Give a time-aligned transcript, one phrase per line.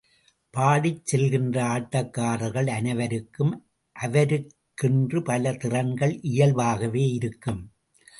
[0.53, 3.51] பாடிச் செல்கின்ற ஆட்டக்காரர்கள் அனைவருக்கும்
[3.95, 7.61] அவரவருக்கென்று பல திறன்கள் இயல்பாகவே இருக்கும்.